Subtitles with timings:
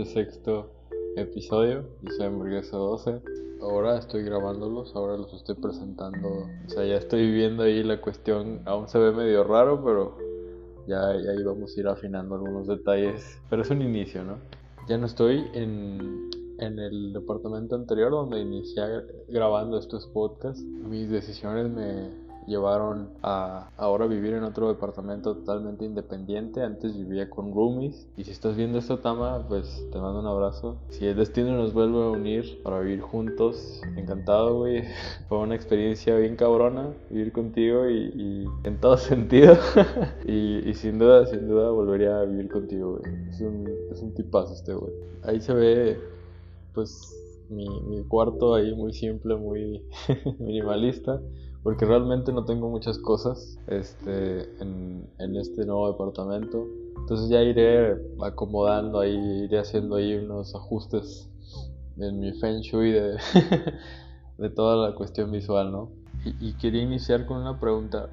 [0.00, 0.70] este sexto
[1.16, 1.84] episodio.
[2.02, 3.20] Yo soy Hamburguesa 12.
[3.60, 6.28] Ahora estoy grabándolos, ahora los estoy presentando.
[6.66, 8.62] O sea, ya estoy viendo ahí la cuestión.
[8.64, 10.16] Aún se ve medio raro, pero
[10.86, 13.40] ya, ya ahí vamos a ir afinando algunos detalles.
[13.50, 14.38] Pero es un inicio, ¿no?
[14.88, 18.82] Ya no estoy en, en el departamento anterior donde inicié
[19.28, 20.62] grabando estos podcasts.
[20.62, 22.08] Mis decisiones me,
[22.46, 26.62] llevaron a ahora vivir en otro departamento totalmente independiente.
[26.62, 28.08] Antes vivía con roomies.
[28.16, 30.76] Y si estás viendo esta Tama, pues te mando un abrazo.
[30.88, 34.84] Si el destino nos vuelve a unir para vivir juntos, encantado, güey.
[35.28, 39.56] Fue una experiencia bien cabrona vivir contigo y, en todo sentido.
[40.26, 43.28] y, sin duda, sin duda volvería a vivir contigo, güey.
[43.28, 44.92] Es un, es un tipazo este, güey.
[45.22, 45.98] Ahí se ve,
[46.74, 47.16] pues,
[47.48, 49.82] mi, mi cuarto ahí muy simple, muy
[50.38, 51.20] minimalista
[51.62, 56.66] porque realmente no tengo muchas cosas este, en, en, este nuevo departamento.
[56.98, 61.28] Entonces ya iré acomodando ahí, iré haciendo ahí unos ajustes
[61.98, 63.16] en mi feng shui de,
[64.38, 65.90] de toda la cuestión visual, ¿no?
[66.24, 68.08] Y, y quería iniciar con una pregunta.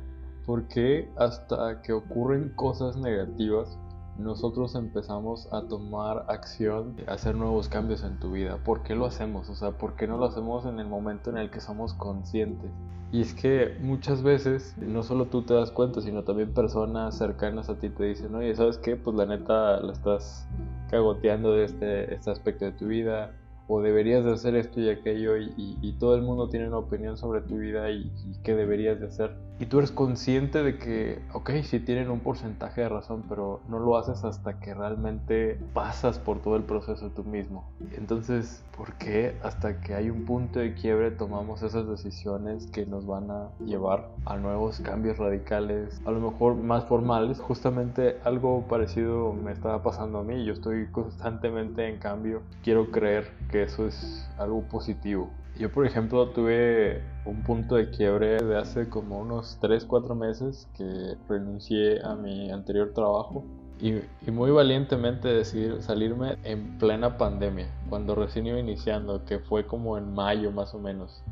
[0.45, 3.77] ¿Por qué hasta que ocurren cosas negativas
[4.19, 8.57] nosotros empezamos a tomar acción, a hacer nuevos cambios en tu vida.
[8.63, 9.49] ¿Por qué lo hacemos?
[9.49, 12.71] O sea, ¿por qué no lo hacemos en el momento en el que somos conscientes?
[13.11, 17.69] Y es que muchas veces no solo tú te das cuenta, sino también personas cercanas
[17.69, 18.97] a ti te dicen, oye, ¿sabes qué?
[18.97, 20.45] Pues la neta la estás
[20.89, 23.31] cagoteando de este, este aspecto de tu vida,
[23.67, 27.17] o deberías de hacer esto y aquello, y, y, todo el mundo tiene una opinión
[27.17, 31.19] sobre tu vida y, y qué deberías de hacer y tú eres consciente de que,
[31.33, 36.19] ok, sí tienen un porcentaje de razón, pero no lo haces hasta que realmente pasas
[36.19, 37.67] por todo el proceso tú mismo.
[37.97, 43.07] Entonces, ¿por qué hasta que hay un punto de quiebre tomamos esas decisiones que nos
[43.07, 47.39] van a llevar a nuevos cambios radicales, a lo mejor más formales?
[47.39, 53.31] Justamente algo parecido me estaba pasando a mí, yo estoy constantemente en cambio, quiero creer
[53.49, 55.29] que eso es algo positivo.
[55.59, 60.67] Yo, por ejemplo, tuve un punto de quiebre de hace como unos 3, 4 meses
[60.77, 63.43] que renuncié a mi anterior trabajo
[63.79, 69.97] y, muy valientemente decidí salirme en plena pandemia, cuando recién iba iniciando, que fue como
[69.97, 71.23] en mayo más o menos.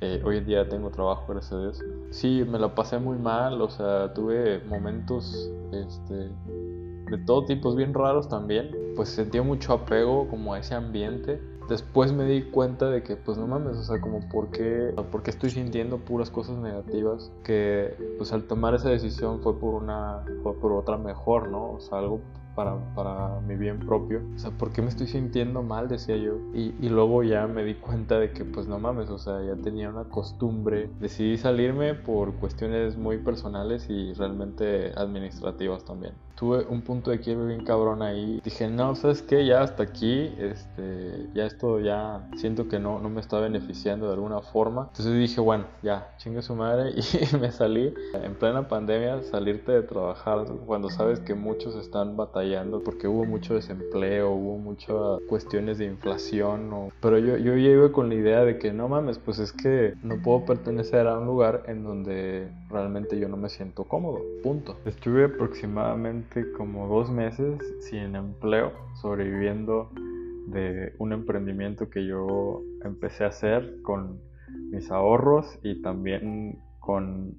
[0.00, 1.78] Eh, hoy en día tengo trabajo, gracias a Dios.
[2.10, 7.94] Sí, me la pasé muy mal, o sea, tuve momentos este, de todo tipo, bien
[7.94, 8.70] raros también.
[8.96, 11.40] Pues sentía mucho apego como a ese ambiente
[11.72, 15.30] después me di cuenta de que pues no mames, o sea, como por qué, porque
[15.30, 20.54] estoy sintiendo puras cosas negativas, que pues al tomar esa decisión fue por una, fue
[20.54, 21.72] por otra mejor, ¿no?
[21.72, 22.20] O sea, algo
[22.54, 24.20] para, para, mi bien propio.
[24.36, 25.88] O sea, ¿por qué me estoy sintiendo mal?
[25.88, 26.34] Decía yo.
[26.54, 29.56] Y, y, luego ya me di cuenta de que, pues no mames, o sea, ya
[29.56, 30.90] tenía una costumbre.
[31.00, 36.12] Decidí salirme por cuestiones muy personales y realmente administrativas también.
[36.34, 38.40] Tuve un punto de quiebre bien cabrón ahí.
[38.44, 39.46] Dije, no, ¿sabes qué?
[39.46, 44.14] Ya hasta aquí, este, ya esto ya siento que no, no me está beneficiando de
[44.14, 44.88] alguna forma.
[44.90, 47.94] Entonces dije, bueno, ya, chingue su madre y me salí.
[48.14, 53.54] En plena pandemia, salirte de trabajar cuando sabes que muchos están batallando porque hubo mucho
[53.54, 56.92] desempleo, hubo muchas cuestiones de inflación.
[57.00, 60.22] Pero yo, yo iba con la idea de que no mames, pues es que no
[60.22, 64.20] puedo pertenecer a un lugar en donde realmente yo no me siento cómodo.
[64.42, 64.76] Punto.
[64.84, 66.21] Estuve aproximadamente
[66.56, 69.90] como dos meses sin empleo, sobreviviendo
[70.46, 74.20] de un emprendimiento que yo empecé a hacer con
[74.70, 77.34] mis ahorros y también con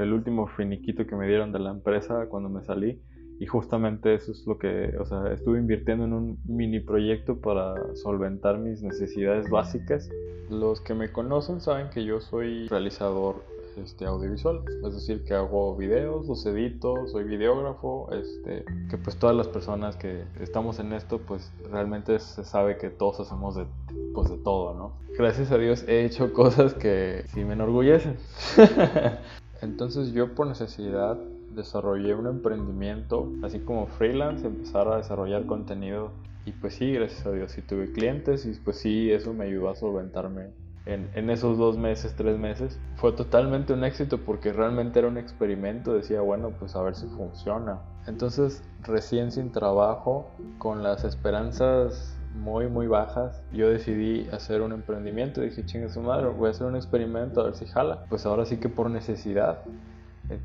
[0.00, 3.02] el último finiquito que me dieron de la empresa cuando me salí
[3.40, 7.94] y justamente eso es lo que, o sea, estuve invirtiendo en un mini proyecto para
[7.94, 10.10] solventar mis necesidades básicas.
[10.50, 13.44] Los que me conocen saben que yo soy realizador
[13.82, 19.36] este, audiovisual, es decir, que hago videos, los edito, soy videógrafo, este, que pues todas
[19.36, 23.66] las personas que estamos en esto, pues realmente se sabe que todos hacemos de,
[24.14, 24.92] pues de todo, ¿no?
[25.16, 28.16] Gracias a Dios he hecho cosas que sí me enorgullecen.
[29.62, 31.18] Entonces yo por necesidad
[31.54, 36.10] desarrollé un emprendimiento, así como freelance, empezar a desarrollar contenido.
[36.46, 39.68] Y pues sí, gracias a Dios, sí tuve clientes y pues sí, eso me ayudó
[39.68, 40.50] a solventarme
[40.88, 42.78] en, en, esos dos meses, tres meses.
[42.96, 45.92] Fue totalmente un éxito porque realmente era un experimento.
[45.94, 47.78] Decía, bueno, pues a ver si funciona.
[48.06, 55.40] Entonces, recién sin trabajo, con las esperanzas muy, muy bajas, yo decidí hacer un emprendimiento.
[55.40, 58.04] Dije, chingue su madre, voy a hacer un experimento a ver si jala.
[58.08, 59.62] Pues ahora sí que por necesidad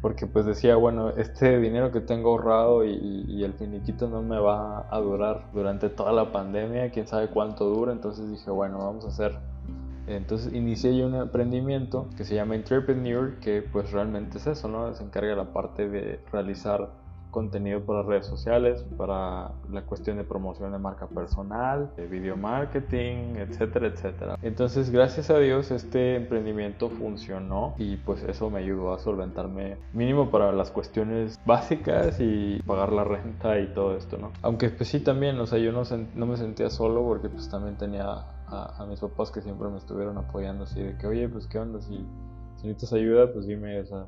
[0.02, 4.88] porque pues decía, bueno, este dinero que tengo ahorrado y, el finiquito no me va
[4.90, 9.10] a durar durante toda la pandemia, quién sabe cuánto dura, entonces dije, bueno, vamos a
[9.10, 9.38] hacer.
[10.08, 14.94] Entonces inicié yo un emprendimiento que se llama Entrepreneur, que pues realmente es eso, ¿no?
[14.94, 16.90] Se encarga la parte de realizar
[17.34, 23.36] contenido para redes sociales, para la cuestión de promoción de marca personal, de video marketing,
[23.38, 24.38] etcétera, etcétera.
[24.44, 30.30] Entonces, gracias a Dios, este emprendimiento funcionó y pues eso me ayudó a solventarme mínimo
[30.30, 34.32] para las cuestiones básicas y pagar la renta y todo esto, ¿no?
[34.44, 35.82] Aunque pues sí también, o sea, yo no,
[36.14, 39.78] no me sentía solo porque pues también tenía a, a, mis papás que siempre me
[39.78, 42.06] estuvieron apoyando así de que, oye, pues qué onda, si,
[42.58, 44.06] si necesitas ayuda, pues dime, o sea,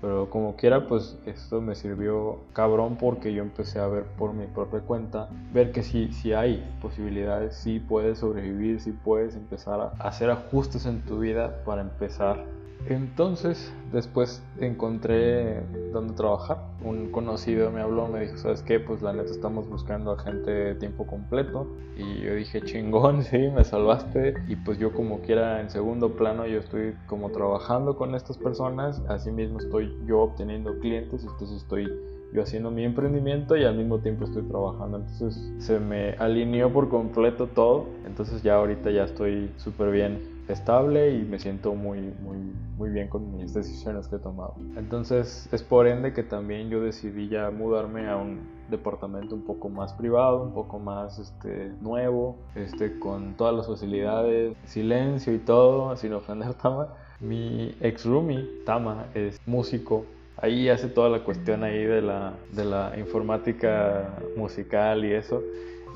[0.00, 4.46] pero como quiera, pues esto me sirvió cabrón porque yo empecé a ver por mi
[4.46, 9.86] propia cuenta, ver que si, si hay posibilidades, si puedes sobrevivir, si puedes empezar a
[9.98, 12.44] hacer ajustes en tu vida para empezar
[12.86, 16.58] entonces, después encontré dónde trabajar.
[16.82, 18.80] Un conocido me habló, me dijo, ¿sabes qué?
[18.80, 21.66] Pues la neta estamos buscando a gente de tiempo completo.
[21.96, 24.34] Y yo dije, chingón, sí, me salvaste.
[24.48, 29.02] Y pues yo como quiera, en segundo plano, yo estoy como trabajando con estas personas.
[29.08, 31.88] Asimismo estoy yo obteniendo clientes, entonces estoy
[32.32, 34.98] yo haciendo mi emprendimiento y al mismo tiempo estoy trabajando.
[34.98, 37.86] Entonces se me alineó por completo todo.
[38.06, 42.36] Entonces ya ahorita ya estoy súper bien estable y me siento muy, muy,
[42.76, 44.54] muy bien con mis decisiones que he tomado.
[44.76, 48.40] Entonces es por ende que también yo decidí ya mudarme a un
[48.70, 54.56] departamento un poco más privado, un poco más este, nuevo, este, con todas las facilidades,
[54.64, 56.88] silencio y todo, sin ofender Tama.
[57.20, 60.04] Mi ex roomie, Tama, es músico
[60.40, 65.42] ahí hace toda la cuestión ahí de la, de la informática musical y eso.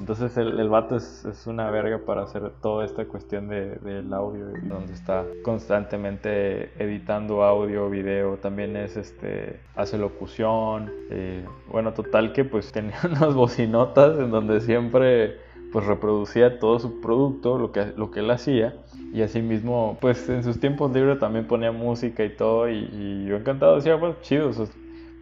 [0.02, 4.16] Entonces el, el vato es, es, una verga para hacer toda esta cuestión del de,
[4.16, 12.32] audio, donde está constantemente editando audio, video, también es este, hace locución, eh, bueno, total
[12.32, 15.36] que pues tenía unas bocinotas en donde siempre
[15.72, 18.74] pues reproducía todo su producto, lo que, lo que él hacía,
[19.14, 23.36] y así mismo pues en sus tiempos libres también ponía música y todo, y, yo
[23.36, 24.50] encantado decía, pues chido,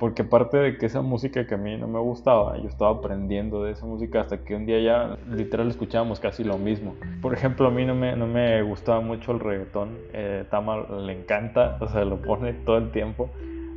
[0.01, 3.63] porque aparte de que esa música que a mí no me gustaba, yo estaba aprendiendo
[3.63, 6.97] de esa música hasta que un día ya literal escuchábamos casi lo mismo.
[7.21, 11.13] Por ejemplo, a mí no me, no me gustaba mucho el reggaetón, eh, Tama le
[11.13, 13.29] encanta, o sea, lo pone todo el tiempo.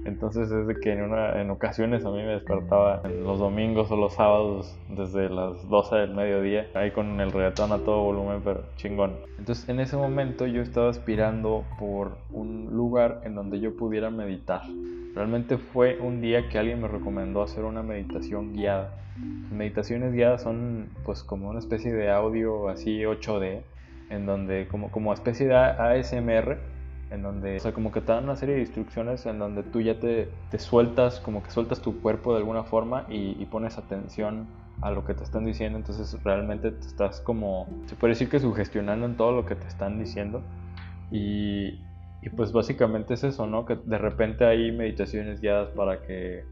[0.05, 4.13] Entonces es que en, una, en ocasiones a mí me despertaba los domingos o los
[4.13, 9.11] sábados desde las 12 del mediodía, ahí con el reggaetón a todo volumen, pero chingón.
[9.37, 14.61] Entonces en ese momento yo estaba aspirando por un lugar en donde yo pudiera meditar.
[15.15, 18.95] Realmente fue un día que alguien me recomendó hacer una meditación guiada.
[19.51, 23.61] Meditaciones guiadas son pues como una especie de audio así 8D,
[24.09, 26.57] en donde como, como especie de ASMR,
[27.11, 29.81] en donde, o sea, como que te dan una serie de instrucciones en donde tú
[29.81, 34.47] ya te, te sueltas, como que sueltas tu cuerpo de alguna forma y, pones atención
[34.81, 38.39] a lo que te están diciendo, entonces realmente te estás como, se puede decir que
[38.39, 40.41] sugestionando en todo lo que te están diciendo
[41.11, 41.79] y,
[42.23, 43.65] y pues básicamente es eso, ¿no?
[43.65, 46.45] Que de repente hay meditaciones guiadas para que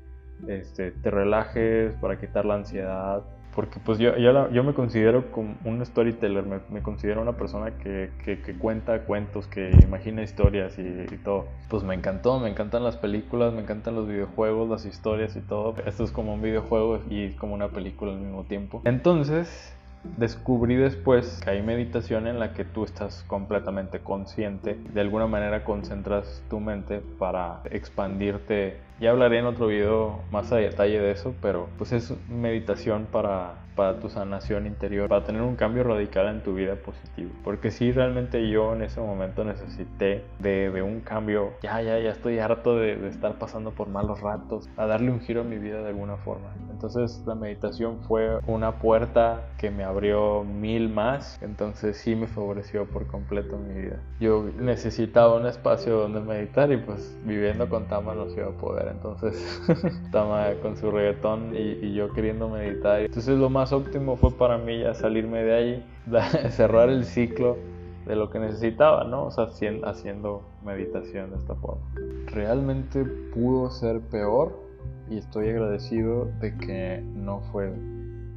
[0.47, 3.23] este, te relajes, para quitar la ansiedad.
[3.56, 7.71] Porque pues yo, yo, yo me considero como un storyteller, me, me considero una persona
[7.77, 11.47] que, que, cuenta cuentos, que imagina historias y, y, todo.
[11.69, 15.75] Pues me encantó, me encantan las películas, me encantan los videojuegos, las historias y todo.
[15.85, 18.81] Esto es como un videojuego y como una película al mismo tiempo.
[18.85, 25.27] Entonces, descubrí después que hay meditación en la que tú estás completamente consciente, de alguna
[25.27, 28.90] manera concentras tu mente para expandirte.
[29.01, 33.55] Ya hablaré en otro video más a detalle de eso, pero pues es meditación para
[33.75, 37.31] para tu sanación interior, para tener un cambio radical en tu vida positivo.
[37.43, 42.12] Porque si realmente yo en ese momento necesité de, de un cambio, ya, ya, ya
[42.12, 45.58] estoy harto de, de, estar pasando por malos ratos, a darle un giro a mi
[45.58, 46.53] vida de alguna forma.
[46.70, 52.86] Entonces la meditación fue una puerta que me abrió mil más, entonces sí me favoreció
[52.86, 54.00] por completo mi vida.
[54.20, 58.51] Yo necesitaba un espacio donde meditar y pues viviendo con Tama no se iba a
[58.51, 58.90] poder.
[58.91, 59.62] Entonces
[60.12, 63.01] Tama con su reggaetón y, y yo queriendo meditar.
[63.01, 65.86] Entonces lo más óptimo fue para mí ya salirme de ahí,
[66.51, 67.57] cerrar el ciclo
[68.05, 69.25] de lo que necesitaba, ¿no?
[69.25, 69.48] O sea,
[69.86, 71.81] haciendo meditación de esta forma.
[72.27, 74.60] Realmente pudo ser peor
[75.10, 77.71] y estoy agradecido de que no fue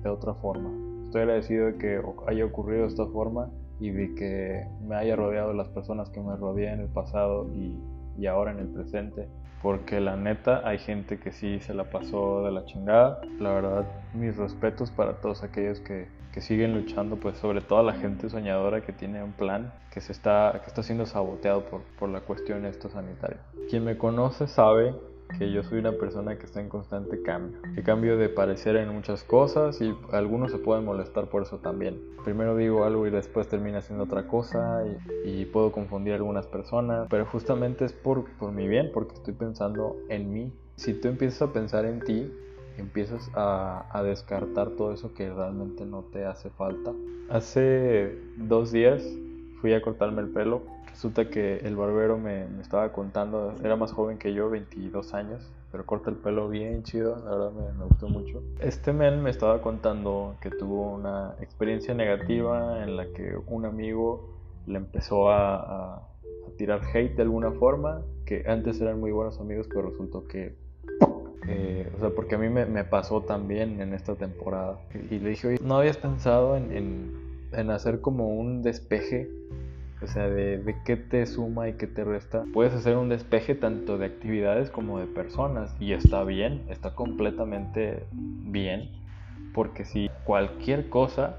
[0.02, 0.70] de otra forma.
[1.04, 5.49] Estoy agradecido de que haya ocurrido de esta forma y de que me haya rodeado
[5.49, 7.78] de las personas que me rodeé en el pasado y,
[8.18, 9.28] y ahora en el presente
[9.64, 13.23] porque la neta hay gente que sí se la pasó de la chingada.
[13.40, 17.94] La verdad, mis respetos para todos aquellos que, que siguen luchando, pues sobre todo la
[17.94, 22.11] gente soñadora que tiene un plan que se está, que está siendo saboteado por, por
[22.11, 23.38] la cuestión esto sanitaria.
[23.71, 24.94] Quien me conoce sabe
[25.38, 27.59] que yo soy una persona que está en constante cambio.
[27.75, 32.00] Que cambio de parecer en muchas cosas y algunos se pueden molestar por eso también.
[32.25, 34.85] Primero digo algo y después termina haciendo otra cosa
[35.25, 39.35] y, puedo confundir a algunas personas, pero justamente es por, por mi bien, porque estoy
[39.35, 40.53] pensando en mí.
[40.76, 42.33] Si tú empiezas a pensar en ti,
[42.76, 46.93] empiezas a, a, descartar todo eso que realmente no te hace falta.
[47.31, 49.05] Hace dos días
[49.61, 50.62] fui a cortarme el pelo.
[50.94, 55.50] Resulta que el barbero me, me estaba contando, era más joven que yo, 22 años,
[55.72, 58.40] pero corta el pelo bien chido, la verdad me, me, gustó mucho.
[58.60, 64.30] Este men me estaba contando que tuvo una experiencia negativa en la que un amigo
[64.68, 69.40] le empezó a, a, a tirar hate de alguna forma, que antes eran muy buenos
[69.40, 70.54] amigos, pero resultó que
[71.48, 74.78] eh, o sea, porque a mí me, me, pasó también en esta temporada.
[75.10, 77.12] Y, le dije, oye, ¿no habías pensado en, en,
[77.52, 79.28] en, hacer como un despeje?
[80.04, 82.44] O sea, de, de qué te suma y qué te resta.
[82.52, 85.75] Puedes hacer un despeje tanto de actividades como de personas.
[85.80, 88.90] Y está bien, está completamente bien.
[89.54, 91.37] Porque si cualquier cosa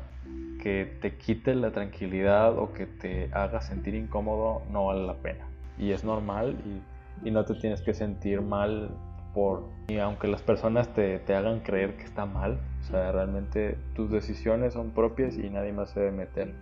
[0.61, 5.45] que te quite la tranquilidad o que te haga sentir incómodo no vale la pena.
[5.77, 8.89] Y es normal y, y no te tienes que sentir mal
[9.35, 13.77] por, y aunque las personas te, te, hagan creer que está mal, o sea, realmente
[13.93, 16.55] tus decisiones son propias y nadie más se debe meter.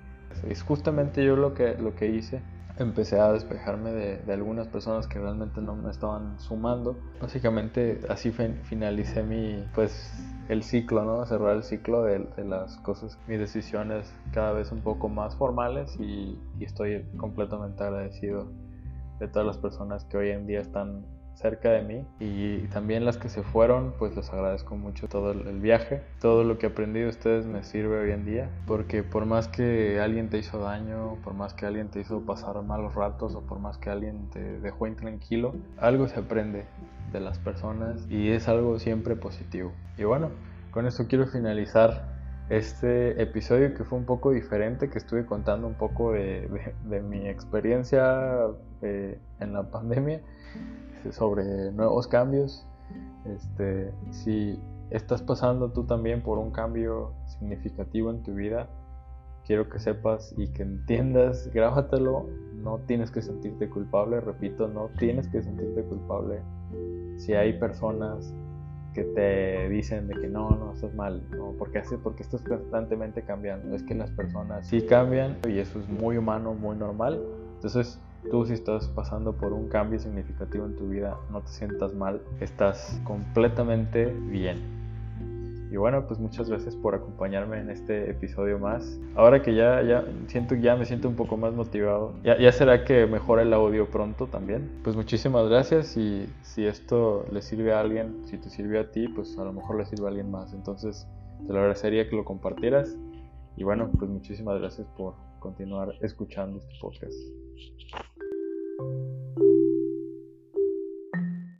[0.47, 2.41] Es justamente yo lo que, lo que hice.
[2.77, 6.97] Empecé a despejarme de, de algunas personas que realmente no me estaban sumando.
[7.21, 10.11] Básicamente así finalicé mi, pues,
[10.49, 11.25] el ciclo, ¿no?
[11.25, 15.95] Cerrar el ciclo de, de, las cosas, mis decisiones cada vez un poco más formales
[15.99, 18.51] y, y estoy completamente agradecido
[19.19, 22.05] de todas las personas que hoy en día están cerca de mí.
[22.19, 26.01] Y también las que se fueron pues les agradezco mucho todo el viaje.
[26.19, 29.99] Todo lo que aprendí de ustedes me sirve hoy en día porque por más que
[29.99, 33.59] alguien te hizo daño por más que alguien te hizo pasar malos ratos o por
[33.59, 36.65] más que alguien te dejó intranquilo algo se aprende
[37.11, 39.71] de las personas y es algo siempre positivo.
[39.97, 40.29] Y bueno
[40.71, 42.13] con esto quiero finalizar
[42.49, 47.01] este episodio que fue un poco diferente, que estuve contando un poco de, de, de
[47.01, 48.47] mi experiencia
[48.81, 50.19] eh, en la pandemia
[51.11, 52.65] sobre nuevos cambios.
[53.25, 58.67] Este, si estás pasando tú también por un cambio significativo en tu vida,
[59.45, 65.27] quiero que sepas y que entiendas, grábatelo, no tienes que sentirte culpable, repito, no tienes
[65.27, 66.41] que sentirte culpable.
[67.17, 68.33] Si hay personas
[68.93, 73.23] que te dicen de que no, no, estás mal, no, porque hace, porque estás constantemente
[73.23, 77.19] cambiando, es que las personas sí cambian y eso es muy humano, muy normal,
[77.55, 77.99] entonces
[78.29, 82.21] Tú si estás pasando por un cambio significativo en tu vida, no te sientas mal,
[82.39, 84.83] estás completamente bien.
[85.73, 88.99] Y bueno, pues muchas gracias por acompañarme en este episodio más.
[89.15, 92.13] Ahora que ya, ya siento ya me siento un poco más motivado.
[92.23, 94.69] Ya, ya será que mejora el audio pronto también.
[94.83, 99.07] Pues muchísimas gracias y si esto le sirve a alguien, si te sirve a ti,
[99.07, 100.53] pues a lo mejor le sirve a alguien más.
[100.53, 101.07] Entonces
[101.47, 102.95] te lo agradecería que lo compartieras.
[103.57, 107.17] Y bueno, pues muchísimas gracias por continuar escuchando este podcast.
[108.79, 109.52] thank you